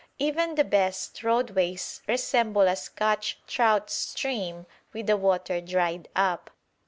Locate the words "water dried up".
5.15-6.49